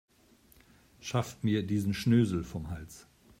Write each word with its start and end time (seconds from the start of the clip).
Schafft 0.99 1.43
mir 1.43 1.61
diesen 1.63 1.93
Schnösel 1.93 2.43
vom 2.43 2.71
Hals. 2.71 3.05